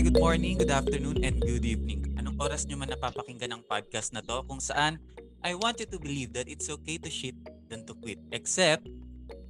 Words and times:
Hi, 0.00 0.08
good 0.08 0.16
morning, 0.16 0.56
good 0.56 0.72
afternoon, 0.72 1.20
and 1.20 1.36
good 1.44 1.60
evening. 1.60 2.16
Anong 2.16 2.40
oras 2.40 2.64
nyo 2.64 2.80
man 2.80 2.88
napapakinggan 2.88 3.52
ng 3.52 3.62
podcast 3.68 4.16
na 4.16 4.24
to 4.24 4.40
kung 4.48 4.56
saan 4.56 4.96
I 5.44 5.52
want 5.52 5.76
you 5.76 5.84
to 5.92 6.00
believe 6.00 6.32
that 6.32 6.48
it's 6.48 6.72
okay 6.72 6.96
to 6.96 7.12
shit 7.12 7.36
than 7.68 7.84
to 7.84 7.92
quit. 7.92 8.16
Except 8.32 8.80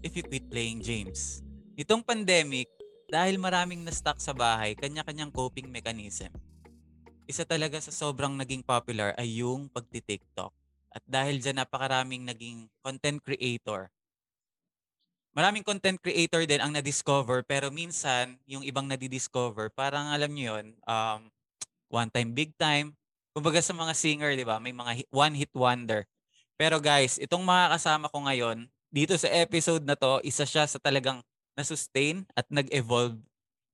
if 0.02 0.18
you 0.18 0.26
quit 0.26 0.50
playing 0.50 0.82
James. 0.82 1.46
Itong 1.78 2.02
pandemic, 2.02 2.66
dahil 3.06 3.38
maraming 3.38 3.86
na-stuck 3.86 4.18
sa 4.18 4.34
bahay, 4.34 4.74
kanya-kanyang 4.74 5.30
coping 5.30 5.70
mechanism. 5.70 6.34
Isa 7.30 7.46
talaga 7.46 7.78
sa 7.78 7.94
sobrang 7.94 8.34
naging 8.34 8.66
popular 8.66 9.14
ay 9.22 9.46
yung 9.46 9.70
pagti-TikTok. 9.70 10.50
At 10.90 11.06
dahil 11.06 11.38
dyan 11.38 11.62
napakaraming 11.62 12.26
naging 12.26 12.66
content 12.82 13.22
creator 13.22 13.86
maraming 15.30 15.62
content 15.62 15.98
creator 16.02 16.42
din 16.42 16.58
ang 16.58 16.74
na-discover 16.74 17.46
pero 17.46 17.70
minsan 17.70 18.34
yung 18.50 18.66
ibang 18.66 18.86
nadi-discover 18.86 19.70
parang 19.70 20.10
alam 20.10 20.30
niyo 20.30 20.58
yun 20.58 20.74
um, 20.86 21.30
one 21.90 22.10
time 22.10 22.30
big 22.34 22.54
time. 22.58 22.94
Kumbaga 23.30 23.62
sa 23.62 23.70
mga 23.70 23.94
singer 23.94 24.34
di 24.34 24.42
ba 24.42 24.58
may 24.58 24.74
mga 24.74 24.92
hit, 25.02 25.08
one 25.14 25.34
hit 25.38 25.52
wonder. 25.54 26.02
Pero 26.58 26.82
guys 26.82 27.16
itong 27.22 27.46
mga 27.46 27.78
kasama 27.78 28.10
ko 28.10 28.26
ngayon 28.26 28.66
dito 28.90 29.14
sa 29.14 29.30
episode 29.30 29.86
na 29.86 29.94
to 29.94 30.18
isa 30.26 30.42
siya 30.42 30.66
sa 30.66 30.82
talagang 30.82 31.22
na-sustain 31.54 32.26
at 32.34 32.46
nag-evolve 32.50 33.18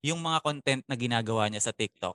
yung 0.04 0.20
mga 0.20 0.38
content 0.44 0.82
na 0.84 0.96
ginagawa 0.96 1.48
niya 1.48 1.66
sa 1.66 1.72
TikTok. 1.72 2.14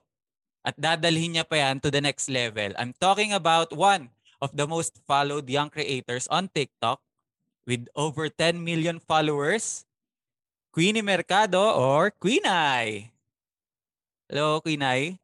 At 0.62 0.78
dadalhin 0.78 1.34
niya 1.34 1.44
pa 1.44 1.58
yan 1.58 1.82
to 1.82 1.90
the 1.90 1.98
next 1.98 2.30
level. 2.30 2.70
I'm 2.78 2.94
talking 2.94 3.34
about 3.34 3.74
one 3.74 4.14
of 4.38 4.54
the 4.54 4.70
most 4.70 5.02
followed 5.02 5.50
young 5.50 5.66
creators 5.70 6.30
on 6.30 6.46
TikTok 6.46 7.02
with 7.66 7.86
over 7.94 8.28
10 8.28 8.62
million 8.62 8.98
followers, 8.98 9.84
Queenie 10.72 11.02
Mercado 11.02 11.60
or 11.76 12.10
Queenay. 12.10 13.12
Hello, 14.28 14.60
Queenay. 14.64 15.18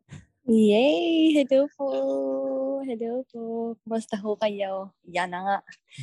Yay! 0.49 1.37
Hello 1.37 1.69
po! 1.77 1.89
Hello 2.85 3.21
po! 3.29 3.77
Kumusta 3.85 4.17
ho 4.17 4.33
kayo? 4.37 4.93
Yan 5.05 5.29
na 5.29 5.41
nga. 5.45 5.59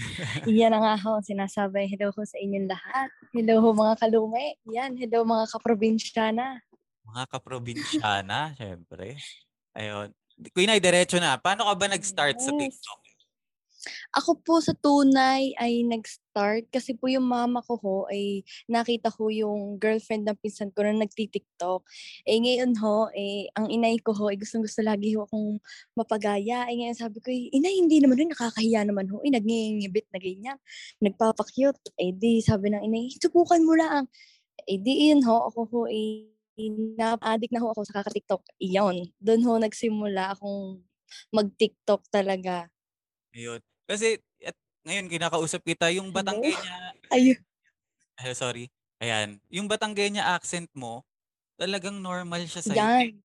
Yan 0.49 0.69
na 0.69 0.81
nga 0.81 0.95
ho. 1.01 1.17
Sinasabi, 1.21 1.89
hello 1.89 2.13
ho 2.13 2.21
sa 2.21 2.37
inyong 2.37 2.69
lahat. 2.69 3.09
Hello 3.33 3.57
ho 3.61 3.73
mga 3.73 3.97
kalume. 4.01 4.57
Yan, 4.69 4.93
hello 4.97 5.25
mga 5.25 5.49
kaprobinsyana. 5.49 6.61
Mga 7.09 7.23
kaprobinsyana, 7.29 8.53
syempre. 8.57 9.17
Ayun. 9.73 10.13
Queenay, 10.53 10.77
diretso 10.77 11.17
na. 11.17 11.41
Paano 11.41 11.65
ka 11.65 11.73
ba 11.73 11.85
nag-start 11.89 12.37
yes. 12.37 12.45
sa 12.45 12.51
TikTok? 12.53 13.04
Ako 14.15 14.39
po 14.41 14.59
sa 14.63 14.73
tunay 14.77 15.55
ay 15.59 15.83
nag-start 15.87 16.67
kasi 16.71 16.95
po 16.97 17.07
yung 17.11 17.27
mama 17.27 17.63
ko 17.63 17.75
ho 17.79 17.97
ay 18.11 18.43
nakita 18.69 19.11
ko 19.11 19.29
yung 19.31 19.77
girlfriend 19.79 20.27
ng 20.27 20.37
pinsan 20.39 20.71
ko 20.75 20.83
na 20.83 20.95
nagti-TikTok. 21.05 21.81
Eh 22.27 22.37
ngayon 22.41 22.75
ho, 22.79 23.09
eh, 23.15 23.49
ang 23.55 23.67
inay 23.71 23.99
ko 24.01 24.11
ho, 24.15 24.31
eh, 24.31 24.37
gustong 24.39 24.63
gusto 24.65 24.81
lagi 24.83 25.15
ho 25.15 25.27
akong 25.27 25.59
mapagaya. 25.97 26.67
Eh 26.71 26.75
ngayon 26.79 26.97
sabi 26.97 27.17
ko, 27.23 27.29
eh, 27.31 27.49
inay 27.53 27.75
hindi 27.79 27.99
naman 28.03 28.17
rin, 28.19 28.29
nakakahiya 28.31 28.87
naman 28.87 29.07
ho. 29.11 29.21
Eh 29.25 29.31
nagngingibit 29.33 30.07
na 30.11 30.19
ganyan, 30.21 30.57
nagpapakyut. 31.03 31.77
Eh 31.99 32.11
di 32.15 32.39
sabi 32.43 32.71
ng 32.73 32.83
inay, 32.85 33.11
subukan 33.19 33.61
mo 33.63 33.73
lang. 33.77 34.07
Eh 34.67 34.79
di 34.81 35.11
yun 35.11 35.21
ho, 35.27 35.49
ako 35.51 35.59
ho 35.71 35.79
eh, 35.91 36.31
na-addict 36.99 37.51
na 37.51 37.61
ho 37.63 37.71
ako 37.75 37.83
sa 37.87 38.01
kaka-TikTok. 38.01 38.41
Iyon, 38.63 39.11
doon 39.19 39.41
ho 39.43 39.53
nagsimula 39.59 40.35
akong 40.35 40.81
mag-TikTok 41.35 42.07
talaga. 42.11 42.71
Ayun. 43.35 43.61
Kasi 43.85 44.17
at 44.41 44.57
ngayon 44.85 45.09
kinakausap 45.09 45.61
kita 45.65 45.89
yung 45.93 46.09
Batanggenya. 46.13 46.93
Ayun. 47.13 47.39
Ay, 48.17 48.33
sorry. 48.33 48.65
Ayan. 49.01 49.41
Yung 49.49 49.69
Batanggenya 49.69 50.33
accent 50.37 50.69
mo, 50.73 51.05
talagang 51.57 51.99
normal 52.01 52.45
siya 52.45 52.61
sa 52.65 52.73
Yan. 52.73 53.17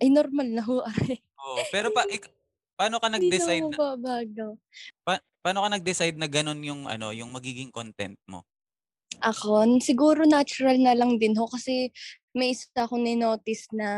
Ay, 0.00 0.08
normal 0.08 0.48
na 0.48 0.62
ho. 0.64 0.80
Oo. 0.80 1.60
Pero 1.68 1.92
pa, 1.92 2.08
ik, 2.08 2.28
paano 2.76 2.96
ka 2.96 3.12
nag-decide 3.12 3.68
na 3.68 3.76
babago. 3.76 4.56
Pa, 5.04 5.20
paano 5.44 5.64
ka 5.64 5.68
nag-decide 5.76 6.16
na 6.16 6.28
ganun 6.28 6.60
yung 6.64 6.88
ano, 6.88 7.12
yung 7.12 7.28
magiging 7.28 7.68
content 7.68 8.16
mo? 8.24 8.44
Ako, 9.20 9.68
siguro 9.84 10.24
natural 10.24 10.80
na 10.80 10.96
lang 10.96 11.20
din 11.20 11.36
ho 11.36 11.44
kasi 11.44 11.92
may 12.32 12.56
isa 12.56 12.72
akong 12.78 13.04
ni-notice 13.04 13.68
na 13.74 13.90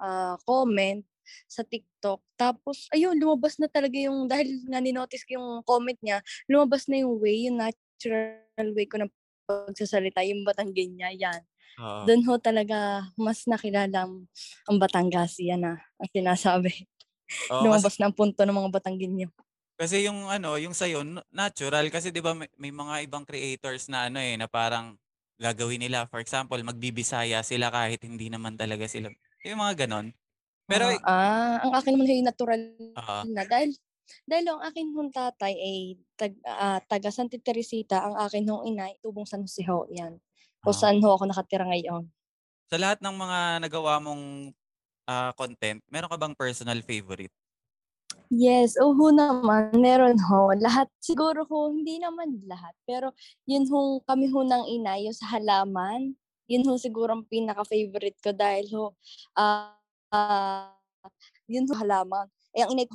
uh, 0.00 0.34
comment 0.42 1.04
sa 1.46 1.62
TikTok. 1.62 2.20
Tapos, 2.34 2.86
ayun, 2.94 3.16
lumabas 3.16 3.56
na 3.58 3.66
talaga 3.66 3.96
yung, 3.96 4.26
dahil 4.30 4.64
nga 4.68 4.78
ni-notice 4.78 5.24
ko 5.26 5.40
yung 5.40 5.48
comment 5.64 5.98
niya, 6.02 6.22
lumabas 6.50 6.86
na 6.86 7.02
yung 7.02 7.18
way, 7.18 7.50
yung 7.50 7.58
natural 7.58 8.68
way 8.74 8.86
ko 8.86 9.00
ng 9.00 9.10
pagsasalita, 9.46 10.22
yung 10.26 10.46
Batanggenya, 10.46 11.10
yan. 11.14 11.42
Uh, 11.80 12.04
Doon 12.04 12.22
ho 12.26 12.34
talaga 12.36 13.08
mas 13.14 13.46
nakilala 13.46 14.04
ang 14.68 14.76
Batangas, 14.78 15.38
yan 15.38 15.62
na, 15.62 15.74
ang 15.98 16.10
sinasabi. 16.10 16.72
Uh, 17.46 17.62
lumabas 17.62 17.94
kasi, 17.94 18.02
na 18.02 18.10
ang 18.10 18.16
punto 18.18 18.42
ng 18.42 18.50
mga 18.50 18.74
Batanggenyo. 18.74 19.28
Kasi 19.78 20.04
yung 20.04 20.26
ano, 20.26 20.58
yung 20.58 20.74
sayo, 20.74 21.00
natural. 21.30 21.86
Kasi 21.88 22.10
di 22.10 22.18
ba 22.18 22.34
may, 22.34 22.50
may 22.58 22.74
mga 22.74 23.06
ibang 23.06 23.24
creators 23.24 23.86
na 23.86 24.10
ano 24.10 24.18
eh, 24.18 24.34
na 24.34 24.50
parang 24.50 24.98
gagawin 25.40 25.80
nila. 25.80 26.04
For 26.10 26.20
example, 26.20 26.60
magbibisaya 26.60 27.40
sila 27.40 27.72
kahit 27.72 28.04
hindi 28.04 28.28
naman 28.28 28.60
talaga 28.60 28.84
sila. 28.84 29.08
Yung 29.46 29.62
mga 29.62 29.86
ganon. 29.86 30.12
Pero 30.70 30.86
ah, 31.02 31.02
ah, 31.02 31.56
ang 31.66 31.72
akin 31.74 31.98
naman 31.98 32.06
ay 32.06 32.22
natural 32.22 32.62
uh, 32.94 33.26
na 33.26 33.42
dahil 33.42 33.74
dahil 34.26 34.46
ang 34.50 34.60
akin 34.62 34.86
hong 34.94 35.10
tatay 35.10 35.54
ay 35.54 35.78
tag, 36.14 36.34
uh, 36.46 36.78
taga 36.86 37.10
Santa 37.10 37.38
Teresita, 37.38 38.06
ang 38.06 38.14
akin 38.18 38.46
hong 38.46 38.64
ina 38.70 38.90
ay 38.90 38.98
tubong 39.02 39.26
San 39.26 39.42
Jose 39.42 39.62
ho, 39.66 39.86
yan. 39.90 40.18
Kung 40.62 40.74
uh, 40.74 40.78
saan 40.78 41.02
ho 41.02 41.14
ako 41.14 41.30
nakatira 41.30 41.66
ngayon. 41.66 42.06
Sa 42.70 42.78
lahat 42.78 43.02
ng 43.02 43.16
mga 43.18 43.38
nagawa 43.66 43.98
mong 44.02 44.54
uh, 45.10 45.30
content, 45.34 45.82
meron 45.90 46.10
ka 46.10 46.18
bang 46.18 46.34
personal 46.38 46.78
favorite? 46.86 47.34
Yes, 48.30 48.78
oo 48.78 49.10
naman, 49.10 49.74
meron 49.74 50.14
ho. 50.30 50.54
Lahat, 50.54 50.86
siguro 51.02 51.42
ho, 51.50 51.74
hindi 51.74 51.98
naman 51.98 52.38
lahat. 52.46 52.74
Pero 52.86 53.10
yun 53.42 53.66
ho, 53.70 53.98
kami 54.06 54.30
ho 54.30 54.46
ng 54.46 54.70
ina, 54.70 55.02
yung 55.02 55.14
sa 55.14 55.34
halaman, 55.34 56.14
yun 56.46 56.62
ho 56.66 56.78
siguro 56.78 57.14
ang 57.14 57.26
pinaka-favorite 57.26 58.18
ko 58.22 58.30
dahil 58.30 58.70
ho, 58.70 58.94
uh, 59.34 59.74
ah, 60.12 60.74
yun 61.50 61.66
yung 61.66 61.80
halaman. 61.80 62.26
Eh, 62.54 62.62
ang 62.66 62.74
inay 62.74 62.86
ko 62.90 62.94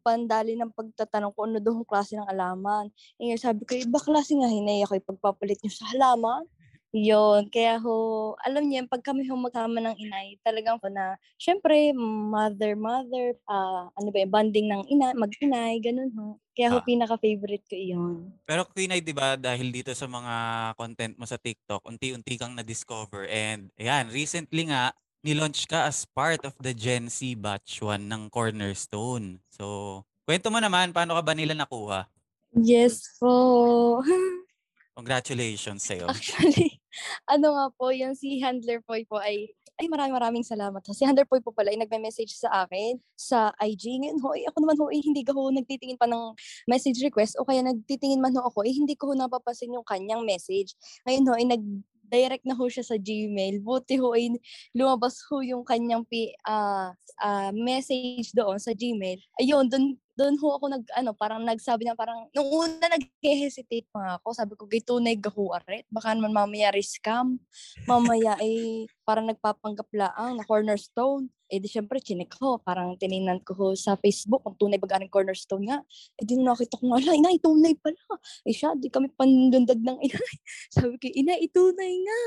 pandali 0.00 0.56
ng 0.56 0.72
pagtatanong 0.72 1.32
ko 1.36 1.40
ano 1.44 1.58
daw 1.60 1.72
yung 1.76 1.88
klase 1.88 2.16
ng 2.16 2.28
halaman. 2.28 2.88
Eh, 3.20 3.36
sabi 3.36 3.64
ko, 3.68 3.76
iba 3.76 4.00
klase 4.00 4.32
nga 4.36 4.48
hinay 4.48 4.84
ako 4.84 4.96
ipagpapalit 4.96 5.60
niyo 5.60 5.72
sa 5.72 5.88
halaman. 5.92 6.48
Yun. 6.90 7.46
Kaya 7.54 7.78
ho, 7.78 8.34
alam 8.42 8.66
niyo, 8.66 8.82
pag 8.90 9.06
kami 9.06 9.22
ho 9.30 9.38
magkama 9.38 9.78
ng 9.78 9.94
inay, 9.94 10.42
talagang 10.42 10.82
ko 10.82 10.90
na, 10.90 11.14
syempre, 11.38 11.94
mother, 11.94 12.74
mother, 12.74 13.38
uh, 13.46 13.86
ano 13.94 14.08
ba 14.10 14.18
yung 14.18 14.34
bonding 14.34 14.66
ng 14.66 14.82
ina, 14.90 15.14
mag-inay, 15.14 15.78
ganun 15.78 16.10
ho. 16.18 16.42
Kaya 16.50 16.74
ho, 16.74 16.82
ah. 16.82 16.86
pinaka-favorite 16.86 17.62
ko 17.70 17.78
iyon. 17.78 18.34
Pero 18.42 18.66
Queen 18.74 18.90
di 18.98 19.14
ba, 19.14 19.38
dahil 19.38 19.70
dito 19.70 19.94
sa 19.94 20.10
mga 20.10 20.34
content 20.74 21.14
mo 21.14 21.30
sa 21.30 21.38
TikTok, 21.38 21.86
unti-unti 21.86 22.34
kang 22.34 22.58
na-discover. 22.58 23.30
And, 23.30 23.70
ayan, 23.78 24.10
recently 24.10 24.66
nga, 24.66 24.90
nilaunch 25.20 25.68
ka 25.68 25.88
as 25.88 26.08
part 26.08 26.40
of 26.48 26.56
the 26.60 26.72
Gen 26.72 27.12
Z 27.12 27.36
Batch 27.36 27.84
1 27.84 28.08
ng 28.08 28.32
Cornerstone. 28.32 29.40
So, 29.52 30.04
kwento 30.24 30.48
mo 30.48 30.60
naman, 30.60 30.96
paano 30.96 31.16
ka 31.16 31.22
ba 31.22 31.32
nila 31.36 31.52
nakuha? 31.52 32.08
Yes 32.56 33.04
po. 33.20 34.00
Congratulations 34.98 35.86
sa'yo. 35.86 36.10
Actually, 36.10 36.80
ano 37.32 37.56
nga 37.56 37.66
po, 37.72 37.94
yung 37.94 38.12
si 38.16 38.42
Handler 38.42 38.82
Poy 38.84 39.06
po 39.06 39.16
ay, 39.16 39.48
ay 39.80 39.88
maraming 39.88 40.12
maraming 40.12 40.44
salamat. 40.44 40.82
Si 40.92 41.06
Handler 41.08 41.24
Poy 41.24 41.40
po 41.40 41.54
pala 41.56 41.72
ay 41.72 41.78
nagme-message 41.80 42.36
sa 42.36 42.66
akin 42.66 43.00
sa 43.16 43.54
IG. 43.64 44.02
Ngayon 44.02 44.20
ho, 44.20 44.28
ako 44.34 44.56
naman 44.60 44.76
ho, 44.76 44.92
eh, 44.92 45.00
hindi 45.00 45.24
ko 45.24 45.48
nagtitingin 45.48 45.96
pa 45.96 46.04
ng 46.04 46.36
message 46.68 47.00
request 47.00 47.38
o 47.40 47.46
kaya 47.48 47.64
nagtitingin 47.64 48.20
man 48.20 48.36
ho 48.36 48.44
ako, 48.44 48.60
eh, 48.66 48.74
hindi 48.74 48.92
ko 48.92 49.08
ho 49.08 49.14
napapasin 49.16 49.72
yung 49.72 49.86
kanyang 49.86 50.20
message. 50.26 50.76
Ngayon 51.08 51.24
ho, 51.28 51.32
ay 51.32 51.46
nag 51.48 51.64
direct 52.10 52.42
na 52.42 52.58
ho 52.58 52.66
siya 52.66 52.82
sa 52.82 52.98
Gmail. 52.98 53.62
Buti 53.62 53.94
ho 54.02 54.12
ay 54.18 54.34
lumabas 54.74 55.22
ho 55.30 55.38
yung 55.40 55.62
kanyang 55.62 56.02
pi, 56.02 56.34
uh, 56.44 56.90
uh, 57.22 57.50
message 57.54 58.34
doon 58.34 58.58
sa 58.58 58.74
Gmail. 58.74 59.22
Ayun, 59.38 59.70
doon 59.70 59.94
doon 60.20 60.36
ho 60.36 60.48
ako 60.60 60.68
nag 60.68 60.84
ano 61.00 61.16
parang 61.16 61.40
nagsabi 61.48 61.88
na 61.88 61.96
parang 61.96 62.28
nung 62.36 62.52
una 62.52 62.92
nag-hesitate 62.92 63.88
pa 63.88 64.20
ako 64.20 64.36
sabi 64.36 64.52
ko 64.52 64.68
gay 64.68 64.84
tunay 64.84 65.16
gaho 65.16 65.48
aret 65.56 65.88
baka 65.88 66.12
naman 66.12 66.36
mamaya 66.36 66.68
scam 66.84 67.40
mamaya 67.88 68.36
ay 68.36 68.84
parang 69.08 69.24
nagpapanggap 69.32 69.88
laang 69.96 70.36
na 70.36 70.44
cornerstone 70.44 71.32
eh 71.50 71.58
di 71.58 71.66
syempre, 71.66 71.98
chinek 71.98 72.30
ko. 72.38 72.62
Parang 72.62 72.94
tinignan 72.94 73.42
ko 73.42 73.52
ho 73.58 73.66
sa 73.74 73.98
Facebook 73.98 74.46
kung 74.46 74.54
tunay 74.54 74.78
ba 74.78 74.86
galing 74.86 75.10
cornerstone 75.10 75.66
nga. 75.66 75.82
Eh 76.14 76.22
di 76.22 76.38
nakita 76.38 76.78
ko 76.78 76.94
nga, 76.94 77.02
inay, 77.02 77.42
tunay 77.42 77.74
pala. 77.74 77.98
Eh 78.46 78.54
siya, 78.54 78.78
di 78.78 78.86
kami 78.86 79.10
pandundag 79.18 79.82
ng 79.82 79.98
inay. 79.98 80.34
Sabi 80.74 80.94
ko, 81.02 81.10
inay, 81.10 81.42
itunay 81.50 81.92
nga. 82.06 82.22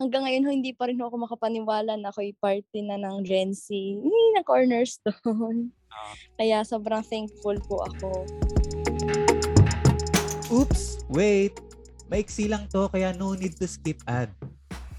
Hanggang 0.00 0.24
ngayon 0.24 0.44
ho, 0.48 0.50
hindi 0.50 0.72
pa 0.72 0.88
rin 0.88 0.96
ho 0.96 1.12
ako 1.12 1.28
makapaniwala 1.28 2.00
na 2.00 2.08
ako'y 2.08 2.32
party 2.40 2.88
na 2.88 2.96
ng 2.96 3.28
Gen 3.28 3.52
Z. 3.52 3.68
Hindi 3.70 4.24
na 4.32 4.40
cornerstone. 4.40 5.68
Uh, 5.92 6.14
Kaya 6.40 6.64
sobrang 6.64 7.04
thankful 7.04 7.60
po 7.68 7.84
ako. 7.84 8.24
Oops, 10.48 11.04
wait. 11.12 11.52
Maiksi 12.08 12.48
lang 12.48 12.64
to 12.72 12.88
kaya 12.88 13.12
no 13.12 13.36
need 13.36 13.52
to 13.60 13.68
skip 13.68 14.00
ad. 14.08 14.32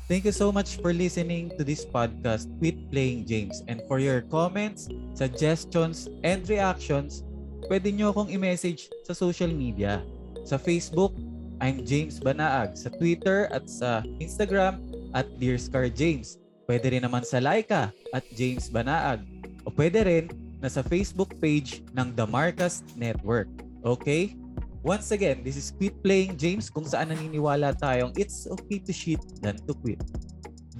Thank 0.10 0.26
you 0.26 0.34
so 0.34 0.50
much 0.50 0.82
for 0.82 0.90
listening 0.90 1.54
to 1.54 1.62
this 1.62 1.86
podcast, 1.86 2.50
Quit 2.58 2.90
Playing 2.90 3.30
James. 3.30 3.62
And 3.70 3.86
for 3.86 4.02
your 4.02 4.26
comments, 4.26 4.90
suggestions, 5.14 6.10
and 6.26 6.42
reactions, 6.50 7.22
pwede 7.70 7.94
nyo 7.94 8.10
akong 8.10 8.34
i-message 8.34 8.90
sa 9.06 9.14
social 9.14 9.54
media. 9.54 10.02
Sa 10.50 10.58
Facebook, 10.58 11.14
I'm 11.62 11.86
James 11.86 12.18
Banaag. 12.18 12.74
Sa 12.74 12.90
Twitter 12.90 13.54
at 13.54 13.70
sa 13.70 14.02
Instagram, 14.18 14.82
at 15.14 15.30
Dear 15.38 15.62
Scar 15.62 15.94
James. 15.94 16.42
Pwede 16.66 16.90
rin 16.90 17.06
naman 17.06 17.22
sa 17.22 17.38
Laika 17.38 17.94
at 18.10 18.26
James 18.34 18.66
Banaag. 18.70 19.22
O 19.66 19.74
pwede 19.74 20.06
rin 20.06 20.26
na 20.58 20.74
sa 20.74 20.82
Facebook 20.82 21.38
page 21.38 21.86
ng 21.94 22.18
The 22.18 22.26
Marcus 22.26 22.82
Network. 22.98 23.50
Okay? 23.86 24.34
Once 24.80 25.12
again, 25.12 25.44
this 25.44 25.60
is 25.60 25.76
Quit 25.76 26.00
Playing 26.00 26.40
James 26.40 26.72
kung 26.72 26.88
saan 26.88 27.12
naniniwala 27.12 27.76
tayong 27.76 28.16
it's 28.16 28.48
okay 28.48 28.80
to 28.80 28.96
shit 28.96 29.20
than 29.44 29.60
to 29.68 29.76
quit. 29.76 30.00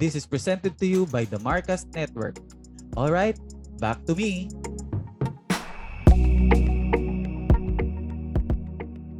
This 0.00 0.16
is 0.16 0.24
presented 0.24 0.80
to 0.80 0.88
you 0.88 1.04
by 1.04 1.28
the 1.28 1.36
Marcus 1.36 1.84
Network. 1.92 2.40
Alright, 2.96 3.36
back 3.76 4.00
to 4.08 4.16
me. 4.16 4.48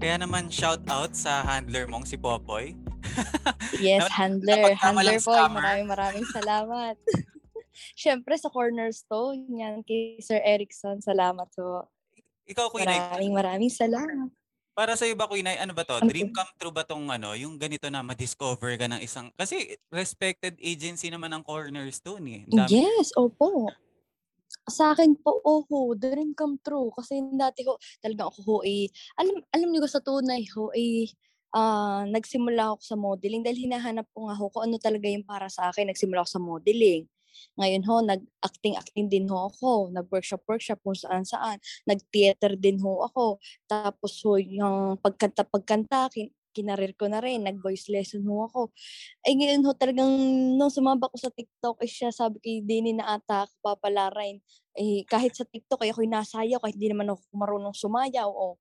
Kaya 0.00 0.16
naman 0.16 0.48
shout 0.48 0.80
out 0.88 1.12
sa 1.12 1.44
handler 1.44 1.84
mong 1.84 2.08
si 2.08 2.16
Popoy. 2.16 2.72
Yes, 3.80 4.08
handler. 4.08 4.72
Handler 4.76 5.20
scammer. 5.20 5.60
Maraming 5.60 5.88
maraming 5.88 6.26
salamat. 6.36 6.96
Siyempre 7.96 8.32
sa 8.40 8.48
cornerstone 8.48 9.44
yan 9.44 9.84
kay 9.84 10.20
Sir 10.24 10.40
Erickson. 10.40 11.04
Salamat 11.04 11.48
po. 11.52 11.84
Ikaw, 12.48 12.66
Ay, 12.80 12.88
Maraming 12.88 13.32
maraming 13.36 13.72
salamat. 13.72 14.32
Para 14.76 14.94
sa 14.96 15.04
iyo 15.06 15.14
ba, 15.18 15.26
Queen 15.30 15.46
Ay, 15.46 15.58
ano 15.60 15.72
ba 15.76 15.84
to? 15.84 15.98
Ano 15.98 16.08
Dream 16.10 16.30
come 16.32 16.52
true 16.58 16.74
ba 16.74 16.82
tong 16.86 17.10
ano, 17.10 17.34
yung 17.36 17.58
ganito 17.60 17.86
na 17.92 18.02
ma-discover 18.06 18.76
ka 18.80 18.86
ng 18.90 19.02
isang, 19.04 19.28
kasi 19.36 19.76
respected 19.92 20.56
agency 20.62 21.10
naman 21.12 21.30
ang 21.34 21.42
Cornerstone 21.44 22.24
eh. 22.30 22.42
Dami- 22.48 22.68
Yes, 22.74 23.12
opo. 23.14 23.68
Sa 24.70 24.92
akin 24.94 25.18
po, 25.20 25.40
oho, 25.44 25.94
dream 25.98 26.34
come 26.36 26.58
true. 26.62 26.90
Kasi 26.94 27.22
dati 27.36 27.64
ho, 27.66 27.76
talagang 28.02 28.30
ako 28.32 28.40
ho 28.46 28.56
eh, 28.66 28.88
alam, 29.18 29.36
alam 29.54 29.68
niyo 29.70 29.86
sa 29.90 30.02
tunay 30.02 30.44
ho 30.56 30.70
eh, 30.76 31.10
ah, 31.56 32.04
nagsimula 32.08 32.76
ako 32.76 32.82
sa 32.84 32.96
modeling 32.98 33.42
dahil 33.46 33.66
hinahanap 33.70 34.06
ko 34.14 34.28
nga 34.30 34.36
ho 34.38 34.44
kung 34.52 34.64
ano 34.70 34.76
talaga 34.82 35.06
yung 35.10 35.26
para 35.26 35.48
sa 35.50 35.70
akin. 35.72 35.90
Nagsimula 35.92 36.22
ako 36.26 36.30
sa 36.38 36.42
modeling. 36.42 37.04
Ngayon 37.58 37.82
ho, 37.86 37.94
nag-acting-acting 38.04 39.06
din 39.10 39.26
ho 39.30 39.50
ako. 39.50 39.90
Nag-workshop-workshop 39.94 40.78
kung 40.82 40.96
saan-saan. 40.96 41.58
Nag-theater 41.86 42.56
din 42.56 42.80
ho 42.82 43.04
ako. 43.06 43.38
Tapos 43.66 44.20
ho, 44.26 44.36
yung 44.40 44.98
pagkanta-pagkanta, 45.00 46.10
kin- 46.12 46.34
kinarir 46.50 46.92
ko 46.98 47.06
na 47.06 47.22
rin. 47.22 47.46
Nag-voice 47.46 47.88
lesson 47.90 48.26
ho 48.26 48.46
ako. 48.50 48.74
Ay 49.22 49.38
ngayon 49.38 49.62
ho, 49.66 49.70
talagang 49.74 50.10
nung 50.58 50.72
sumaba 50.72 51.10
ko 51.10 51.16
sa 51.18 51.30
TikTok, 51.30 51.78
eh 51.82 51.90
siya 51.90 52.10
sabi 52.10 52.42
kay 52.42 52.56
Denny 52.62 52.94
na 52.94 53.16
ata 53.18 53.46
ako 53.46 53.54
papalarain. 53.62 54.42
Eh, 54.74 55.02
kahit 55.06 55.34
sa 55.34 55.46
TikTok, 55.46 55.82
ay 55.82 55.90
ako'y 55.94 56.10
nasayaw, 56.10 56.62
kahit 56.62 56.78
di 56.78 56.90
naman 56.90 57.10
ako 57.10 57.22
marunong 57.34 57.74
sumayaw. 57.74 58.30
O, 58.30 58.58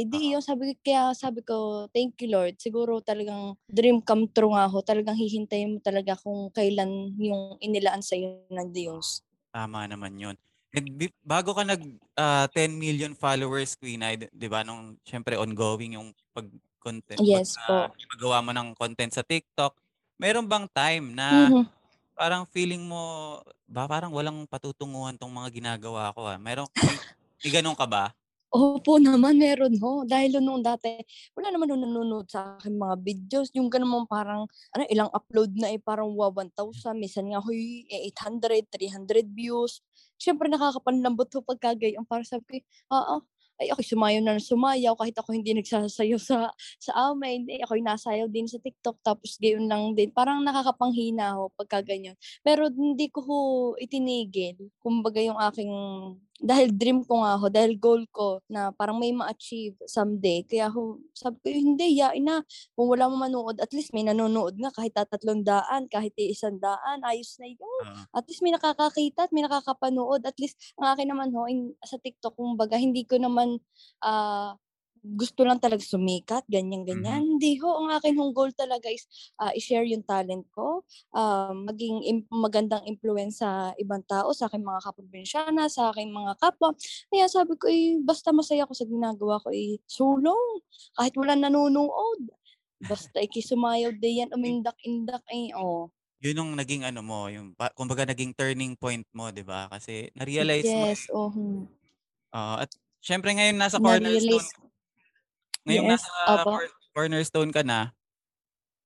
eh 0.00 0.06
di 0.08 0.32
yun, 0.34 0.42
sabi, 0.42 0.72
ko- 0.74 0.80
kaya 0.86 1.02
sabi 1.14 1.40
ko, 1.44 1.86
thank 1.94 2.16
you 2.24 2.28
Lord. 2.32 2.56
Siguro 2.58 3.00
talagang 3.04 3.54
dream 3.68 4.00
come 4.02 4.24
true 4.32 4.52
nga 4.56 4.66
ho. 4.72 4.78
Talagang 4.80 5.16
hihintayin 5.18 5.76
mo 5.76 5.78
talaga 5.84 6.16
kung 6.18 6.48
kailan 6.56 7.12
yung 7.20 7.56
inilaan 7.60 8.02
sa 8.04 8.16
iyo 8.18 8.48
ng 8.50 8.68
Diyos. 8.72 9.20
Tama 9.54 9.82
naman 9.90 10.14
yun. 10.14 10.36
And 10.70 10.86
bago 11.26 11.50
ka 11.58 11.66
nag 11.66 11.82
ah, 12.14 12.46
10 12.54 12.78
million 12.78 13.18
followers, 13.18 13.74
Queen 13.74 13.98
Ay, 14.06 14.14
di 14.30 14.46
ba, 14.46 14.62
nung 14.62 14.94
syempre 15.02 15.34
ongoing 15.34 15.98
yung 15.98 16.14
pag-content, 16.30 17.18
Yes 17.18 17.56
pag, 17.66 17.66
po. 17.66 17.94
pagawa 18.14 18.38
mo 18.46 18.54
ng 18.54 18.78
content 18.78 19.10
sa 19.10 19.26
TikTok, 19.26 19.74
meron 20.22 20.46
bang 20.46 20.70
time 20.70 21.10
na 21.18 21.50
Mhm. 21.50 21.70
parang 22.14 22.46
feeling 22.50 22.86
mo, 22.86 23.38
ba 23.66 23.86
parang 23.90 24.14
walang 24.14 24.46
patutunguhan 24.46 25.18
tong 25.18 25.34
mga 25.34 25.50
ginagawa 25.54 26.14
ko 26.14 26.26
ah. 26.30 26.38
Meron, 26.38 26.68
may, 26.82 27.02
may 27.42 27.50
ganun 27.54 27.74
ka 27.78 27.86
ba? 27.90 28.14
Opo 28.50 28.98
naman, 28.98 29.38
meron 29.38 29.78
ho. 29.78 30.02
Dahil 30.02 30.42
nung 30.42 30.58
dati, 30.58 30.90
wala 31.38 31.54
naman 31.54 31.70
nung 31.70 31.86
nanonood 31.86 32.26
sa 32.26 32.58
akin 32.58 32.74
mga 32.74 32.96
videos. 32.98 33.46
Yung 33.54 33.70
ganun 33.70 34.10
parang, 34.10 34.50
ano, 34.74 34.82
ilang 34.90 35.06
upload 35.14 35.54
na 35.54 35.70
eh, 35.70 35.78
parang 35.78 36.10
wa 36.18 36.34
1,000. 36.34 36.98
Minsan 36.98 37.30
nga, 37.30 37.38
huy, 37.38 37.86
eh, 37.86 38.10
800, 38.10 38.66
300 38.66 39.30
views. 39.30 39.86
Siyempre, 40.18 40.50
nakakapanlambot 40.50 41.30
ho 41.30 41.46
pagka 41.46 41.78
gayon. 41.78 42.02
Para 42.02 42.26
sabi 42.26 42.66
ko, 42.66 42.90
ah, 42.90 43.22
ay 43.60 43.70
ako 43.70 43.84
sumayaw 43.84 44.24
na 44.24 44.40
sumayaw 44.40 44.96
kahit 44.96 45.14
ako 45.20 45.36
hindi 45.36 45.52
nagsasayaw 45.52 46.16
sa 46.16 46.48
sa 46.80 46.92
amin 47.12 47.44
eh 47.44 47.60
ako 47.60 47.76
nasayaw 47.76 48.24
din 48.32 48.48
sa 48.48 48.56
TikTok 48.56 48.96
tapos 49.04 49.36
gayon 49.36 49.68
lang 49.68 49.92
din 49.92 50.08
parang 50.08 50.40
nakakapanghina 50.40 51.36
ho 51.36 51.52
pagka 51.52 51.84
pero 52.40 52.72
hindi 52.72 53.12
ko 53.12 53.20
ho 53.20 53.38
itinigil 53.76 54.56
kumbaga 54.80 55.20
yung 55.20 55.36
aking 55.36 55.68
dahil 56.40 56.72
dream 56.72 57.04
ko 57.04 57.20
nga 57.20 57.36
ho, 57.36 57.46
dahil 57.52 57.76
goal 57.76 58.02
ko 58.08 58.40
na 58.48 58.72
parang 58.72 58.96
may 58.96 59.12
ma-achieve 59.12 59.76
someday. 59.84 60.40
Kaya 60.48 60.72
ho, 60.72 60.96
sabi 61.12 61.36
ko, 61.44 61.48
hindi, 61.52 62.00
yain 62.00 62.24
na. 62.24 62.40
Kung 62.72 62.88
wala 62.88 63.06
mo 63.12 63.20
manood, 63.20 63.60
at 63.60 63.70
least 63.76 63.92
may 63.92 64.02
nanonood 64.08 64.56
nga 64.56 64.72
kahit 64.72 64.96
tatlong 64.96 65.44
daan, 65.44 65.84
kahit 65.92 66.16
isang 66.16 66.56
daan, 66.56 67.04
ayos 67.04 67.36
na 67.36 67.46
yun. 67.52 67.84
Ah, 67.84 68.08
At 68.16 68.24
least 68.26 68.40
may 68.40 68.52
nakakakita 68.56 69.28
at 69.28 69.32
may 69.36 69.44
nakakapanood. 69.44 70.24
At 70.24 70.36
least, 70.40 70.56
ang 70.80 70.96
akin 70.96 71.12
naman 71.12 71.28
ho, 71.36 71.44
in, 71.44 71.76
sa 71.84 72.00
TikTok, 72.00 72.34
kumbaga, 72.40 72.80
hindi 72.80 73.04
ko 73.04 73.20
naman 73.20 73.60
ah, 74.04 74.56
gusto 75.00 75.48
lang 75.48 75.56
talaga 75.56 75.80
sumikat, 75.80 76.44
ganyan-ganyan. 76.44 77.24
Hindi 77.24 77.56
ho, 77.64 77.84
ang 77.84 77.96
akin 77.96 78.14
hong 78.20 78.36
goal 78.36 78.52
talaga 78.52 78.92
is 78.92 79.08
ah, 79.40 79.48
i-share 79.56 79.88
yung 79.88 80.04
talent 80.04 80.44
ko, 80.52 80.84
ah, 81.16 81.52
maging 81.56 82.04
im- 82.04 82.28
magandang 82.28 82.84
influence 82.84 83.40
sa 83.40 83.72
ibang 83.80 84.04
tao, 84.04 84.30
sa 84.36 84.46
aking 84.52 84.64
mga 84.64 84.80
kaprobinsyana, 84.84 85.64
sa 85.72 85.88
aking 85.92 86.12
mga 86.12 86.36
kapwa. 86.36 86.76
Kaya 87.08 87.26
sabi 87.32 87.56
ko, 87.56 87.64
eh, 87.72 87.96
basta 88.04 88.30
masaya 88.30 88.68
ko 88.68 88.76
sa 88.76 88.84
ginagawa 88.84 89.40
ko, 89.40 89.48
eh, 89.48 89.80
sulong. 89.88 90.60
Kahit 90.92 91.16
wala 91.16 91.32
nanonood. 91.36 92.28
Basta 92.80 93.20
ikisumayaw 93.24 93.96
din 93.96 94.24
yan, 94.24 94.30
umindak-indak, 94.32 95.24
eh, 95.32 95.52
oh. 95.56 95.88
yun 96.20 96.36
yung 96.36 96.52
naging 96.52 96.84
ano 96.84 97.00
mo, 97.00 97.32
yung 97.32 97.56
kumbaga 97.72 98.04
naging 98.04 98.36
turning 98.36 98.76
point 98.76 99.08
mo, 99.16 99.32
'di 99.32 99.40
ba? 99.40 99.72
Kasi 99.72 100.12
na-realize 100.12 100.68
mo 100.68 100.84
Yes, 100.92 101.08
oh. 101.08 101.32
ah, 102.32 102.60
at 102.60 102.68
syempre 103.00 103.32
ngayon 103.32 103.56
nasa 103.56 103.80
cornerstone 103.80 104.69
Ngayong 105.70 105.86
Yes, 105.86 106.02
nasa 106.02 106.10
opo. 106.42 106.50
cor- 106.58 106.74
cornerstone 106.90 107.50
ka 107.54 107.62
na, 107.62 107.94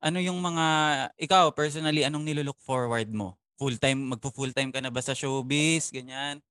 ano 0.05 0.21
yung 0.21 0.37
mga, 0.37 0.67
ikaw 1.17 1.49
personally, 1.57 2.05
anong 2.05 2.29
nilook 2.29 2.61
forward 2.61 3.09
mo? 3.09 3.41
Full 3.57 3.81
time, 3.81 4.13
magpo-full 4.13 4.53
time 4.53 4.69
ka 4.69 4.85
na 4.85 4.93
ba 4.93 5.01
sa 5.01 5.17
showbiz, 5.17 5.89
ganyan? 5.89 6.45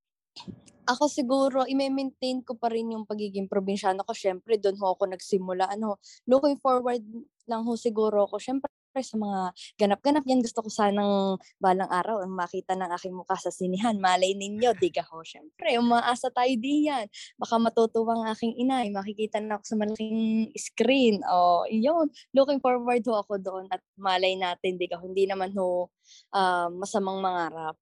Ako 0.89 1.07
siguro, 1.07 1.63
i-maintain 1.69 2.41
ko 2.41 2.57
pa 2.57 2.67
rin 2.73 2.91
yung 2.91 3.05
pagiging 3.05 3.47
probinsyano 3.47 4.01
ko. 4.03 4.11
Siyempre, 4.11 4.57
doon 4.57 4.75
ho 4.81 4.97
ako 4.97 5.13
nagsimula. 5.13 5.69
Ano, 5.69 6.01
looking 6.27 6.59
forward 6.59 7.05
lang 7.47 7.63
ho 7.63 7.77
siguro 7.77 8.27
ako. 8.27 8.41
Siyempre, 8.41 8.67
sa 9.01 9.17
mga 9.17 9.39
ganap-ganap 9.81 10.21
yan, 10.29 10.45
gusto 10.45 10.61
ko 10.61 10.69
sanang 10.69 11.41
balang 11.57 11.89
araw 11.89 12.21
ang 12.21 12.35
makita 12.37 12.77
ng 12.77 12.91
aking 12.93 13.15
mukha 13.17 13.33
sa 13.39 13.49
sinihan. 13.49 13.97
Malay 13.97 14.37
ninyo, 14.37 14.77
di 14.77 14.93
ka 14.93 15.01
ho. 15.09 15.25
Siyempre, 15.25 15.79
umaasa 15.81 16.29
tayo 16.29 16.53
diyan. 16.53 17.09
Baka 17.41 17.57
matutuwa 17.57 18.13
ang 18.21 18.25
aking 18.35 18.53
inay. 18.61 18.93
Makikita 18.93 19.41
na 19.41 19.57
ako 19.57 19.63
sa 19.65 19.75
malaking 19.79 20.51
screen. 20.53 21.23
O, 21.25 21.65
yun. 21.65 22.11
Looking 22.35 22.61
forward 22.61 23.01
ho 23.09 23.23
ako 23.23 23.41
doon. 23.41 23.65
At 23.73 23.81
malay 23.97 24.37
natin, 24.37 24.77
di 24.77 24.85
ka 24.85 25.01
ho. 25.01 25.07
Hindi 25.09 25.25
naman 25.25 25.49
ho 25.57 25.89
ah, 26.35 26.69
masamang 26.69 27.17
mangarap. 27.23 27.75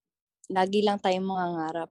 Lagi 0.51 0.79
lang 0.85 0.99
tayong 1.01 1.25
mangangarap. 1.25 1.89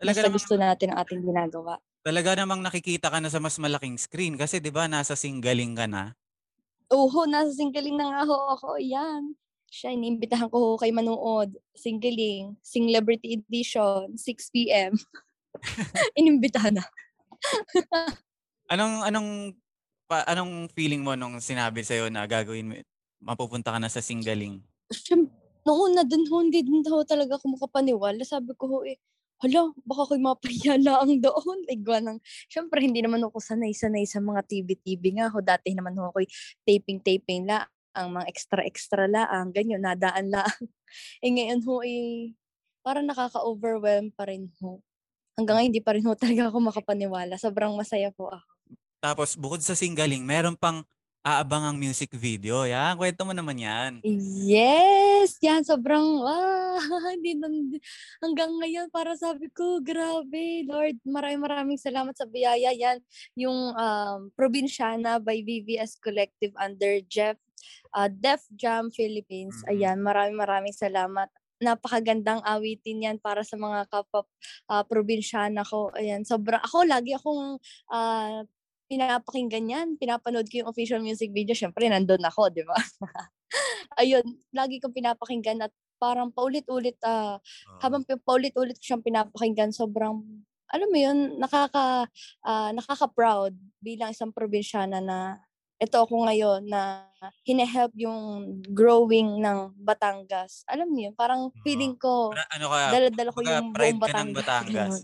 Talaga 0.00 0.20
Basta 0.22 0.28
gusto 0.32 0.54
natin 0.56 0.92
ang 0.92 0.98
ating 1.04 1.22
ginagawa. 1.24 1.76
talaga 2.06 2.38
namang 2.38 2.62
nakikita 2.62 3.10
ka 3.10 3.18
na 3.18 3.26
sa 3.32 3.42
mas 3.42 3.58
malaking 3.58 3.98
screen 3.98 4.38
kasi 4.38 4.62
'di 4.62 4.70
ba 4.70 4.86
nasa 4.86 5.18
singgaling 5.18 5.74
ka 5.74 5.90
na. 5.90 6.14
Oo, 6.94 7.26
nasa 7.26 7.50
singgaling 7.50 7.98
na 7.98 8.06
nga 8.12 8.22
ho 8.26 8.36
ako. 8.54 8.78
Yan. 8.78 9.34
Siya, 9.66 9.90
iniimbitahan 9.90 10.46
ko 10.46 10.56
ho 10.56 10.68
kay 10.78 10.94
manood. 10.94 11.58
Singgaling. 11.74 12.54
Celebrity 12.62 13.42
Edition. 13.42 14.14
6 14.14 14.54
p.m. 14.54 14.94
Inimbitahan 16.20 16.78
na. 16.78 16.84
Anong 18.72 19.06
anong 19.06 19.30
pa, 20.10 20.26
anong 20.26 20.66
feeling 20.74 21.02
mo 21.02 21.14
nung 21.14 21.38
sinabi 21.38 21.86
sa 21.86 21.94
na 22.10 22.26
gagawin 22.26 22.66
mo 22.66 22.74
mapupunta 23.22 23.70
ka 23.70 23.78
na 23.78 23.86
sa 23.86 24.02
singgaling? 24.02 24.58
Siyem- 24.90 25.30
Noong 25.66 25.98
una 25.98 26.06
dun 26.06 26.22
ho, 26.30 26.46
hindi 26.46 26.62
din 26.62 26.78
ho 26.86 27.02
talaga 27.02 27.34
ako 27.34 27.58
makapaniwala. 27.58 28.22
Sabi 28.22 28.54
ko 28.54 28.70
ho 28.70 28.78
eh, 28.86 28.94
hala, 29.42 29.72
baka 29.84 30.00
ako'y 30.08 30.22
mapahiya 30.22 30.76
lang 30.80 31.20
doon. 31.20 31.58
Igwa 31.68 31.98
ng, 32.00 32.18
syempre 32.48 32.80
hindi 32.80 33.00
naman 33.04 33.20
ako 33.24 33.40
sanay-sanay 33.40 34.08
sa 34.08 34.20
mga 34.20 34.44
TV-TV 34.48 35.20
nga 35.20 35.28
ho. 35.32 35.38
Dati 35.44 35.72
naman 35.76 35.96
ho 35.98 36.08
ako'y 36.12 36.26
taping-taping 36.64 37.48
la 37.48 37.68
ang 37.96 38.12
mga 38.12 38.28
extra-extra 38.28 39.08
laang, 39.08 39.56
ganyan, 39.56 39.80
nadaan 39.80 40.28
lang. 40.28 40.44
eh 41.24 41.30
ngayon 41.32 41.64
ho 41.64 41.80
eh, 41.80 42.36
parang 42.84 43.08
nakaka-overwhelm 43.08 44.12
pa 44.12 44.28
rin 44.28 44.52
ho. 44.60 44.84
Hanggang 45.36 45.60
ngayon, 45.60 45.68
hindi 45.72 45.84
pa 45.84 45.92
rin 45.96 46.04
ho 46.04 46.12
talaga 46.16 46.48
ako 46.52 46.72
makapaniwala. 46.72 47.40
Sobrang 47.40 47.72
masaya 47.76 48.12
po 48.12 48.28
ako. 48.32 48.52
Tapos 49.00 49.36
bukod 49.36 49.60
sa 49.60 49.76
singgaling, 49.76 50.24
meron 50.24 50.56
pang 50.56 50.84
aabangang 51.26 51.74
music 51.74 52.14
video. 52.14 52.62
Yan, 52.62 52.94
kwento 52.94 53.26
mo 53.26 53.34
naman 53.34 53.58
yan. 53.58 53.98
Yes! 54.46 55.34
Yan, 55.42 55.66
sobrang, 55.66 56.22
ah, 56.22 56.78
hindi 57.18 57.34
hanggang 58.22 58.54
ngayon, 58.62 58.86
para 58.94 59.18
sabi 59.18 59.50
ko, 59.50 59.82
grabe, 59.82 60.62
Lord, 60.70 61.02
maraming 61.02 61.42
maraming 61.42 61.80
salamat 61.82 62.14
sa 62.14 62.30
biyaya. 62.30 62.70
Yan, 62.70 63.02
yung 63.34 63.74
um, 63.74 64.30
Probinsyana 64.38 65.18
by 65.18 65.42
VVS 65.42 65.98
Collective 65.98 66.54
under 66.62 67.02
Jeff, 67.10 67.34
uh, 67.90 68.06
Def 68.06 68.46
Jam 68.54 68.94
Philippines. 68.94 69.66
Mhm. 69.66 69.70
Ayan, 69.74 69.98
maraming 69.98 70.38
maraming 70.38 70.76
salamat. 70.78 71.26
Napakagandang 71.58 72.44
awitin 72.46 73.02
yan 73.02 73.18
para 73.18 73.42
sa 73.42 73.58
mga 73.58 73.90
kapwa 73.90 74.22
uh, 74.70 74.84
probinsyana 74.86 75.66
ko. 75.66 75.90
Ayan, 75.98 76.22
sobrang, 76.22 76.62
ako 76.62 76.86
lagi 76.86 77.18
akong 77.18 77.58
ah, 77.90 78.46
pinapakinggan 78.86 79.66
yan. 79.66 79.88
Pinapanood 79.98 80.46
ko 80.50 80.64
yung 80.64 80.70
official 80.70 81.02
music 81.02 81.30
video. 81.34 81.54
Siyempre, 81.54 81.86
nandun 81.86 82.22
ako, 82.22 82.50
di 82.50 82.62
ba? 82.62 82.74
Ayun, 84.00 84.24
lagi 84.54 84.78
kong 84.82 84.94
pinapakinggan 84.94 85.62
at 85.62 85.72
parang 85.96 86.28
paulit-ulit, 86.28 86.96
ah, 87.04 87.40
Oo. 87.40 87.80
habang 87.80 88.04
paulit-ulit 88.04 88.76
ko 88.76 88.84
siyang 88.84 89.04
pinapakinggan, 89.04 89.72
sobrang, 89.72 90.20
alam 90.68 90.88
mo 90.92 90.98
yun, 90.98 91.40
nakaka, 91.40 92.04
ah, 92.44 92.70
nakaka-proud 92.76 93.56
bilang 93.80 94.12
isang 94.12 94.30
probinsyana 94.30 95.00
na 95.00 95.40
ito 95.76 95.96
ako 96.00 96.24
ngayon 96.24 96.72
na 96.72 97.04
hine-help 97.44 97.92
yung 98.00 98.48
growing 98.72 99.44
ng 99.44 99.76
Batangas. 99.76 100.64
Alam 100.68 100.88
yun, 100.96 101.12
parang 101.12 101.52
feeling 101.60 101.96
ko, 101.96 102.32
ano 102.32 102.66
ka, 102.72 102.78
dala-dala 102.92 103.30
ko 103.32 103.40
yung 103.44 103.72
buong 103.72 104.00
Batangas. 104.00 104.36
Batangas. 104.40 104.94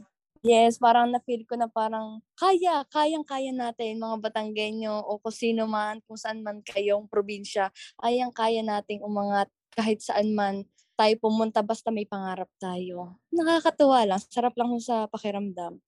Yes, 0.42 0.74
parang 0.82 1.14
na-feel 1.14 1.46
ko 1.46 1.54
na 1.54 1.70
parang 1.70 2.18
kaya, 2.34 2.82
kayang-kaya 2.90 3.54
natin 3.54 4.02
mga 4.02 4.26
Batanggenyo 4.26 4.90
o 5.06 5.22
kung 5.22 5.30
sino 5.30 5.70
man, 5.70 6.02
kung 6.02 6.18
saan 6.18 6.42
man 6.42 6.58
kayong 6.66 7.06
probinsya, 7.06 7.70
kayang-kaya 8.02 8.58
nating 8.66 9.06
umangat 9.06 9.46
kahit 9.70 10.02
saan 10.02 10.34
man 10.34 10.66
tayo 10.98 11.14
pumunta 11.22 11.62
basta 11.62 11.94
may 11.94 12.10
pangarap 12.10 12.50
tayo. 12.58 13.22
Nakakatuwa 13.30 14.02
lang, 14.02 14.18
sarap 14.18 14.58
lang 14.58 14.74
sa 14.82 15.06
pakiramdam. 15.06 15.78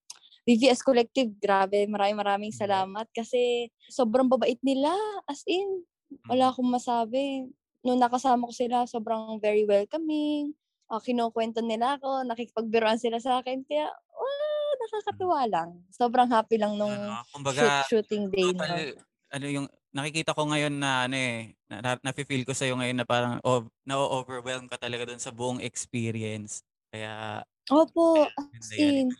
VVS 0.46 0.86
Collective, 0.86 1.34
grabe, 1.42 1.90
maraming 1.90 2.18
maraming 2.22 2.54
salamat 2.54 3.10
kasi 3.10 3.74
sobrang 3.90 4.30
babait 4.30 4.60
nila, 4.62 4.94
as 5.26 5.42
in, 5.50 5.82
wala 6.30 6.54
akong 6.54 6.70
masabi. 6.70 7.50
Nung 7.82 7.98
nakasama 7.98 8.46
ko 8.46 8.54
sila, 8.54 8.86
sobrang 8.86 9.42
very 9.42 9.66
welcoming. 9.66 10.54
Uh, 10.86 11.00
kinukwento 11.00 11.58
nila 11.64 11.98
ako, 11.98 12.22
nakikipagbiruan 12.28 13.00
sila 13.00 13.18
sa 13.18 13.40
akin. 13.40 13.64
Kaya, 13.64 13.88
ah, 13.88 14.43
nakakatuwa 14.78 15.40
lang. 15.50 15.68
Sobrang 15.90 16.28
happy 16.30 16.56
lang 16.60 16.74
nung 16.78 16.94
Ano, 16.94 17.22
shoot, 17.22 17.32
kumbaga, 17.32 17.84
shooting 17.86 18.24
day. 18.32 18.52
total, 18.52 18.84
No? 18.94 19.04
ano 19.34 19.46
yung, 19.50 19.66
nakikita 19.94 20.34
ko 20.34 20.42
ngayon 20.50 20.74
na 20.78 21.06
ano 21.06 21.16
eh, 21.16 21.54
na, 21.70 21.76
na, 21.82 21.90
nafe-feel 22.02 22.42
ko 22.46 22.52
sa'yo 22.54 22.74
ngayon 22.78 22.98
na 22.98 23.06
parang 23.06 23.38
oh, 23.46 23.66
na-overwhelm 23.86 24.66
ka 24.66 24.76
talaga 24.78 25.06
dun 25.06 25.22
sa 25.22 25.30
buong 25.30 25.62
experience. 25.62 26.62
Kaya, 26.90 27.42
Opo, 27.70 28.28
as 28.28 28.68
in, 28.76 29.16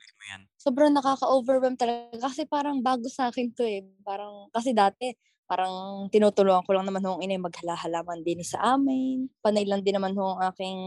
sobrang 0.61 0.93
nakaka-overwhelm 0.93 1.77
talaga. 1.81 2.29
Kasi 2.29 2.45
parang 2.49 2.81
bago 2.85 3.09
sa 3.09 3.31
akin 3.33 3.53
to 3.57 3.65
eh. 3.65 3.85
Parang, 4.05 4.49
kasi 4.53 4.77
dati, 4.77 5.13
parang 5.49 6.09
tinutulungan 6.13 6.65
ko 6.65 6.73
lang 6.77 6.87
naman 6.89 7.05
ho 7.05 7.17
ang 7.19 7.25
inay 7.25 7.41
maghala-halaman 7.41 8.21
din 8.25 8.41
sa 8.45 8.77
amin. 8.77 9.29
Panay 9.45 9.65
lang 9.69 9.81
din 9.85 9.97
naman 9.97 10.17
ho 10.17 10.37
ang 10.37 10.53
aking 10.53 10.79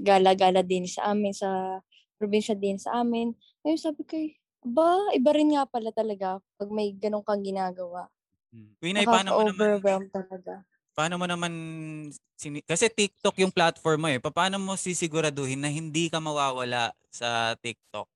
gala-gala 0.00 0.60
din 0.64 0.84
sa 0.88 1.12
amin, 1.12 1.32
sa 1.36 1.80
probinsya 2.22 2.54
din 2.54 2.78
sa 2.78 3.02
amin. 3.02 3.34
Ngayon 3.66 3.82
sabi 3.82 4.06
ko, 4.06 4.14
ba, 4.62 5.10
iba 5.10 5.30
rin 5.34 5.58
nga 5.58 5.66
pala 5.66 5.90
talaga 5.90 6.38
pag 6.54 6.70
may 6.70 6.94
ganun 6.94 7.26
kang 7.26 7.42
ginagawa. 7.42 8.06
Hmm. 8.54 8.70
Winay, 8.78 9.02
paano 9.02 9.34
mo 9.34 9.42
naman, 9.42 10.06
talaga. 10.14 10.62
paano 10.94 11.18
mo 11.18 11.26
naman, 11.26 11.52
sini- 12.38 12.62
kasi 12.62 12.86
TikTok 12.86 13.42
yung 13.42 13.50
platform 13.50 14.06
mo 14.06 14.08
eh, 14.12 14.22
Pa- 14.22 14.30
paano 14.30 14.62
mo 14.62 14.78
sisiguraduhin 14.78 15.58
na 15.58 15.72
hindi 15.72 16.06
ka 16.06 16.22
mawawala 16.22 16.94
sa 17.10 17.58
TikTok? 17.58 18.06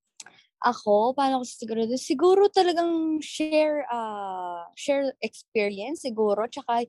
Ako, 0.62 1.12
paano 1.18 1.42
ko 1.42 1.44
siguro? 1.44 1.80
Siguro 1.98 2.42
talagang 2.48 3.18
share 3.20 3.84
ah 3.90 4.55
share 4.74 5.14
experience 5.22 6.02
siguro 6.02 6.48
tsaka 6.50 6.84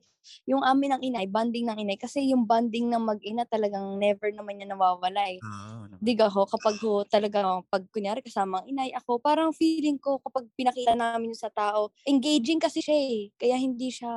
yung 0.48 0.64
amin 0.66 0.98
ng 0.98 1.02
inay, 1.12 1.26
bonding 1.30 1.68
ng 1.70 1.78
inay 1.84 1.96
kasi 2.00 2.26
yung 2.32 2.44
bonding 2.48 2.90
ng 2.90 3.00
mag-ina 3.04 3.44
talagang 3.48 3.96
never 4.00 4.28
naman 4.34 4.60
yan 4.64 4.74
nawawala 4.74 5.22
eh. 5.30 5.42
Oo. 5.42 5.86
naman. 5.90 6.02
Diga 6.02 6.30
ho, 6.30 6.46
kapag 6.46 6.78
ho 6.86 7.02
talaga, 7.08 7.58
pag 7.70 7.82
kunyari 7.90 8.22
kasama 8.22 8.62
ang 8.62 8.66
inay 8.70 8.90
ako, 8.94 9.18
parang 9.18 9.50
feeling 9.56 9.98
ko 9.98 10.22
kapag 10.22 10.46
pinakita 10.54 10.94
namin 10.94 11.34
sa 11.34 11.50
tao, 11.50 11.90
engaging 12.06 12.62
kasi 12.62 12.78
siya 12.84 12.94
eh. 12.98 13.20
Kaya 13.34 13.58
hindi 13.58 13.90
siya, 13.90 14.12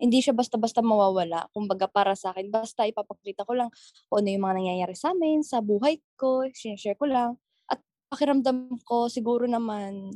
hindi 0.00 0.18
siya 0.20 0.34
basta-basta 0.34 0.82
mawawala. 0.82 1.46
Kumbaga 1.54 1.86
para 1.86 2.12
sa 2.18 2.34
akin, 2.34 2.50
basta 2.50 2.84
ipapakita 2.88 3.46
ko 3.46 3.54
lang 3.54 3.70
kung 4.10 4.24
ano 4.24 4.28
yung 4.34 4.44
mga 4.44 4.56
nangyayari 4.58 4.94
sa 4.98 5.14
amin, 5.14 5.40
sa 5.46 5.62
buhay 5.62 6.00
ko, 6.18 6.44
sinishare 6.52 6.98
ko 6.98 7.06
lang. 7.06 7.38
At 7.70 7.78
pakiramdam 8.10 8.82
ko 8.84 9.06
siguro 9.08 9.46
naman, 9.46 10.10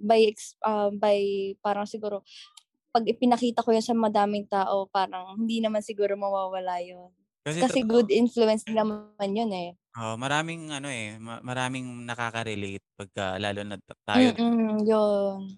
by, 0.00 0.20
ex- 0.26 0.56
ah, 0.64 0.88
by 0.90 1.52
parang 1.60 1.84
siguro, 1.84 2.24
pag 2.90 3.06
ipinakita 3.06 3.62
ko 3.62 3.70
yun 3.70 3.84
sa 3.84 3.94
madaming 3.94 4.50
tao, 4.50 4.90
parang 4.90 5.38
hindi 5.38 5.62
naman 5.62 5.84
siguro 5.84 6.18
mawawala 6.18 6.82
yun. 6.82 7.12
Kasi, 7.46 7.62
Kasi 7.62 7.80
good 7.86 8.10
influence 8.10 8.66
din 8.66 8.76
naman 8.76 9.30
yun 9.30 9.52
eh. 9.54 9.70
oh, 9.96 10.16
maraming 10.18 10.68
ano 10.74 10.90
eh, 10.90 11.16
ma- 11.16 11.40
maraming 11.40 12.04
nakaka-relate 12.04 12.84
pagka 12.98 13.38
lalo 13.40 13.60
na 13.64 13.76
tayo, 14.04 14.34
Mm, 14.36 14.84
yun. 14.84 15.56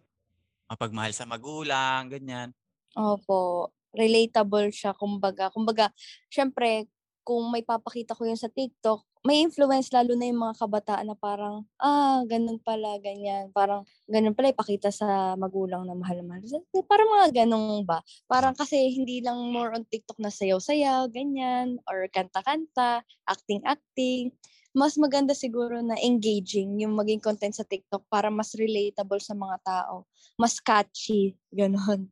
mapagmahal 0.68 1.12
sa 1.12 1.24
magulang, 1.28 2.08
ganyan. 2.08 2.52
Opo. 2.96 3.72
Relatable 3.92 4.72
siya, 4.72 4.96
kumbaga. 4.96 5.52
Kumbaga, 5.52 5.92
syempre, 6.32 6.88
kung 7.20 7.44
may 7.52 7.60
papakita 7.60 8.16
ko 8.16 8.24
yun 8.24 8.40
sa 8.40 8.48
TikTok, 8.48 9.04
may 9.22 9.46
influence 9.46 9.94
lalo 9.94 10.18
na 10.18 10.26
yung 10.26 10.42
mga 10.42 10.58
kabataan 10.58 11.06
na 11.06 11.14
parang, 11.14 11.62
ah, 11.78 12.26
ganun 12.26 12.58
pala, 12.58 12.98
ganyan. 12.98 13.54
Parang, 13.54 13.86
ganun 14.10 14.34
pala, 14.34 14.50
ipakita 14.50 14.90
sa 14.90 15.38
magulang 15.38 15.86
na 15.86 15.94
mahal 15.94 16.26
mahal. 16.26 16.42
Parang 16.90 17.08
mga 17.10 17.46
ganun 17.46 17.86
ba? 17.86 18.02
Parang 18.26 18.54
kasi 18.58 18.76
hindi 18.90 19.22
lang 19.22 19.38
more 19.54 19.78
on 19.78 19.86
TikTok 19.86 20.18
na 20.18 20.30
sayaw-sayaw, 20.30 21.06
ganyan, 21.14 21.78
or 21.86 22.10
kanta-kanta, 22.10 23.06
acting-acting. 23.30 24.34
Mas 24.74 24.98
maganda 24.98 25.36
siguro 25.36 25.78
na 25.84 25.94
engaging 26.00 26.82
yung 26.82 26.98
maging 26.98 27.20
content 27.22 27.54
sa 27.54 27.62
TikTok 27.62 28.08
para 28.10 28.32
mas 28.32 28.56
relatable 28.58 29.20
sa 29.22 29.38
mga 29.38 29.56
tao. 29.62 30.08
Mas 30.34 30.58
catchy, 30.58 31.38
ganun. 31.52 32.10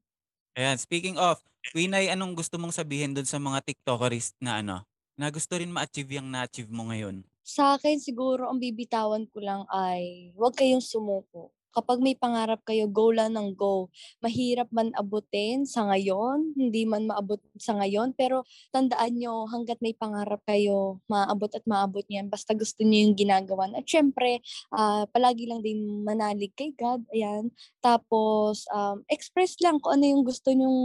Ayan, 0.55 0.77
speaking 0.79 1.17
of, 1.17 1.43
Winay, 1.73 2.13
anong 2.13 2.37
gusto 2.37 2.61
mong 2.61 2.75
sabihin 2.77 3.17
dun 3.17 3.27
sa 3.27 3.41
mga 3.41 3.65
TikTokers 3.65 4.37
na 4.45 4.61
ano, 4.61 4.90
na 5.21 5.29
gusto 5.37 5.53
rin 5.61 5.69
ma-achieve 5.75 6.17
yung 6.17 6.29
na-achieve 6.33 6.73
mo 6.73 6.89
ngayon? 6.89 7.17
Sa 7.45 7.77
akin 7.77 7.99
siguro 8.01 8.49
ang 8.49 8.57
bibitawan 8.65 9.25
ko 9.29 9.39
lang 9.45 9.63
ay 9.69 10.33
huwag 10.37 10.57
kayong 10.57 10.81
sumuko. 10.81 11.53
Kapag 11.71 12.03
may 12.03 12.19
pangarap 12.19 12.63
kayo, 12.67 12.91
go 12.91 13.15
lang 13.15 13.39
ng 13.39 13.55
go. 13.55 13.91
Mahirap 14.23 14.71
man 14.75 14.91
abutin 14.99 15.63
sa 15.67 15.87
ngayon, 15.87 16.59
hindi 16.59 16.83
man 16.83 17.07
maabot 17.07 17.39
sa 17.59 17.79
ngayon, 17.79 18.15
pero 18.19 18.43
tandaan 18.75 19.19
nyo, 19.19 19.47
hanggat 19.47 19.79
may 19.79 19.95
pangarap 19.95 20.43
kayo, 20.47 20.99
maabot 21.07 21.51
at 21.55 21.63
maabot 21.71 22.03
niyan, 22.11 22.27
basta 22.27 22.53
gusto 22.59 22.83
niyo 22.83 23.07
yung 23.11 23.17
ginagawa. 23.19 23.71
At 23.71 23.87
syempre, 23.87 24.43
ah, 24.75 25.07
palagi 25.15 25.47
lang 25.47 25.63
din 25.63 26.03
manalig 26.03 26.53
kay 26.59 26.75
God, 26.75 27.07
ayan. 27.15 27.55
Tapos, 27.79 28.67
um, 28.75 29.07
express 29.07 29.57
lang 29.63 29.79
kung 29.79 29.99
ano 30.01 30.05
yung 30.11 30.23
gusto 30.27 30.51
nyong 30.51 30.81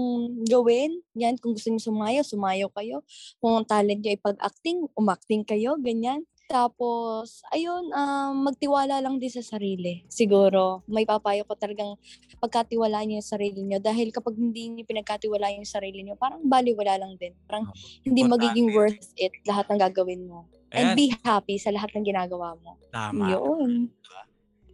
gawin. 0.45 1.01
Yan, 1.17 1.41
kung 1.41 1.57
gusto 1.57 1.73
niyo 1.73 1.81
sumayaw, 1.81 2.23
sumayaw 2.23 2.69
kayo. 2.77 3.01
Kung 3.41 3.65
talent 3.65 4.01
nyo 4.01 4.11
ay 4.13 4.21
pag-acting, 4.21 4.85
umacting 4.93 5.43
kayo, 5.43 5.75
ganyan. 5.81 6.23
Tapos, 6.45 7.41
ayun, 7.49 7.89
um, 7.89 8.45
magtiwala 8.45 9.01
lang 9.01 9.17
din 9.17 9.33
sa 9.33 9.41
sarili. 9.41 10.05
Siguro, 10.05 10.85
may 10.85 11.01
papayo 11.01 11.41
ko 11.49 11.57
talagang 11.57 11.97
pagkatiwalaan 12.37 13.09
niyo 13.09 13.17
yung 13.17 13.31
sarili 13.33 13.59
niyo. 13.65 13.81
Dahil 13.81 14.13
kapag 14.13 14.37
hindi 14.37 14.69
niyo 14.69 14.85
pinagkatiwalaan 14.85 15.65
yung 15.65 15.69
sarili 15.69 16.05
niyo, 16.05 16.13
parang 16.21 16.45
baliwala 16.45 17.01
lang 17.01 17.17
din. 17.17 17.33
Parang 17.49 17.73
hindi 18.05 18.21
magiging 18.21 18.77
worth 18.77 19.09
it 19.17 19.33
lahat 19.49 19.65
ng 19.73 19.79
gagawin 19.89 20.29
mo. 20.29 20.45
Ayan, 20.69 20.93
And 20.93 20.97
be 20.97 21.09
happy 21.25 21.57
sa 21.57 21.73
lahat 21.73 21.97
ng 21.97 22.05
ginagawa 22.05 22.53
mo. 22.61 22.77
tama. 22.93 23.33
Yun. 23.33 23.89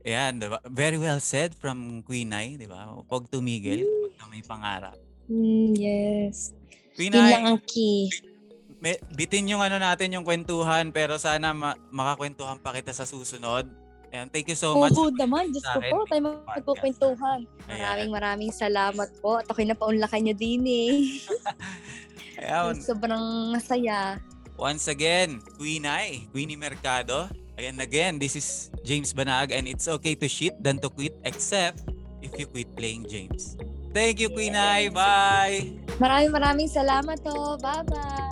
Ayan, 0.01 0.41
diba? 0.41 0.59
Very 0.65 0.97
well 0.97 1.21
said 1.21 1.53
from 1.53 2.01
Queen 2.03 2.33
Ay, 2.33 2.57
di 2.57 2.65
ba? 2.65 2.89
Huwag 3.05 3.29
tumigil, 3.29 3.85
pagka 4.09 4.25
may 4.27 4.41
pangarap. 4.41 4.97
Mm, 5.29 5.77
yes. 5.77 6.57
Queen 6.97 7.13
Yun 7.13 7.21
Ay, 7.21 7.31
lang 7.31 7.45
ang 7.47 7.59
key. 7.63 8.09
May, 8.81 8.97
bitin 9.13 9.45
yung 9.45 9.61
ano 9.61 9.77
natin, 9.77 10.09
yung 10.09 10.25
kwentuhan, 10.25 10.89
pero 10.89 11.21
sana 11.21 11.53
ma- 11.53 11.77
makakwentuhan 11.93 12.57
pa 12.57 12.73
kita 12.73 12.89
sa 12.91 13.05
susunod. 13.05 13.69
Ayan, 14.11 14.27
thank 14.27 14.49
you 14.51 14.59
so 14.59 14.75
much. 14.75 14.91
Oo 14.91 15.07
naman, 15.15 15.55
Diyos 15.55 15.63
ko 15.63 15.79
po, 15.79 16.03
tayo. 16.03 17.47
Ayan. 17.71 17.79
Maraming 17.79 18.11
maraming 18.11 18.51
salamat 18.51 19.07
po. 19.23 19.39
At 19.39 19.47
ako'y 19.47 19.69
napaunlakan 19.71 20.19
nyo 20.27 20.35
din 20.35 20.65
eh. 20.67 20.97
Ayan, 22.43 22.75
Sobrang 22.83 23.55
masaya. 23.55 24.19
once 24.59 24.91
again, 24.91 25.39
Queen 25.55 25.87
Ay, 25.87 26.27
Queenie 26.35 26.59
Mercado. 26.59 27.31
Again, 27.55 27.77
again, 27.79 28.13
this 28.19 28.35
is 28.35 28.67
James 28.83 29.13
Banag 29.13 29.53
and 29.55 29.69
it's 29.69 29.87
okay 29.87 30.17
to 30.17 30.27
shit 30.27 30.57
than 30.59 30.81
to 30.81 30.89
quit 30.89 31.15
except 31.23 31.85
if 32.19 32.33
you 32.35 32.49
quit 32.49 32.67
playing 32.75 33.05
James. 33.07 33.55
Thank 33.91 34.19
you, 34.19 34.31
Queen 34.31 34.55
Ai. 34.55 34.87
Bye! 34.91 35.77
Maraming 35.99 36.31
maraming 36.31 36.69
salamat 36.71 37.19
to. 37.23 37.59
Bye-bye! 37.59 38.30